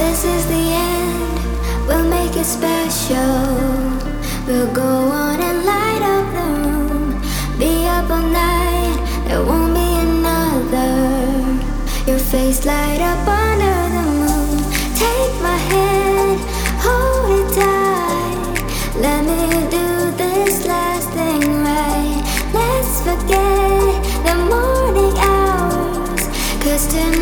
this 0.00 0.24
is 0.24 0.46
the 0.46 0.64
end, 0.88 1.38
we'll 1.86 2.08
make 2.18 2.34
it 2.42 2.48
special. 2.58 3.40
We'll 4.46 4.72
go 4.72 4.92
on 5.24 5.38
and 5.48 5.58
light 5.72 6.02
up 6.14 6.26
the 6.36 6.48
room. 6.64 7.08
Be 7.60 7.72
up 7.96 8.08
all 8.16 8.28
night, 8.46 8.98
there 9.26 9.42
won't 9.48 9.74
be 9.80 9.88
another. 10.08 10.92
Your 12.08 12.22
face 12.32 12.60
light 12.64 13.02
up 13.12 13.24
under 13.44 13.78
the 13.96 14.04
moon. 14.20 14.56
Take 15.04 15.34
my 15.48 15.58
hand, 15.72 16.38
hold 16.86 17.28
it 17.38 17.48
tight. 17.60 18.56
Let 19.06 19.20
me 19.30 19.42
do 19.76 19.86
this 20.22 20.54
last 20.72 21.08
thing 21.18 21.42
right. 21.68 22.20
Let's 22.58 22.94
forget 23.08 23.92
the 24.26 24.36
morning 24.52 25.14
hours. 25.30 26.22
Cause 26.64 26.86
tonight 26.94 27.19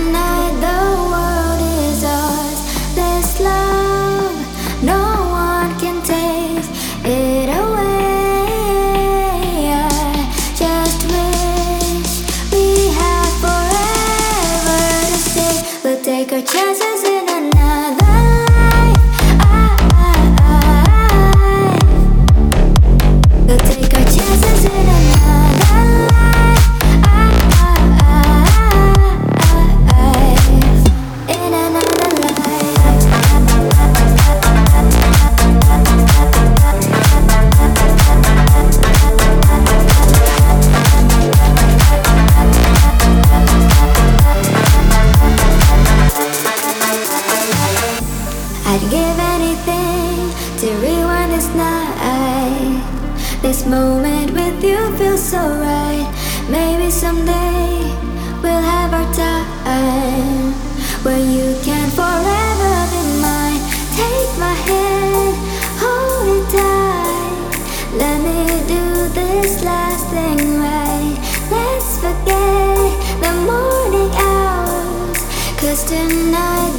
in 17.05 17.29
another 17.29 18.18
to 50.59 50.67
rewind 50.79 51.31
this 51.31 51.55
night. 51.55 52.83
This 53.43 53.65
moment 53.65 54.33
with 54.33 54.65
you 54.65 54.97
feels 54.97 55.23
so 55.23 55.39
right. 55.39 56.09
Maybe 56.51 56.91
someday 56.91 57.95
we'll 58.43 58.67
have 58.75 58.93
our 58.93 59.09
time 59.15 60.53
where 61.05 61.25
you 61.37 61.55
can 61.63 61.89
forever 61.91 62.75
be 62.91 63.03
mine. 63.23 63.63
Take 63.95 64.33
my 64.43 64.57
hand, 64.67 65.37
hold 65.79 66.27
it 66.37 66.51
tight. 66.51 67.55
Let 68.03 68.19
me 68.27 68.43
do 68.67 68.83
this 69.15 69.63
last 69.63 70.09
thing 70.09 70.59
right. 70.59 71.17
Let's 71.53 71.99
forget 71.99 72.91
the 73.23 73.33
morning 73.47 74.11
hours. 74.27 75.21
Cause 75.61 75.85
tonight 75.85 76.79